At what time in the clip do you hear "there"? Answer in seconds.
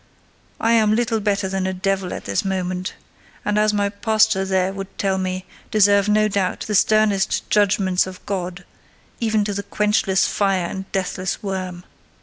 4.45-4.73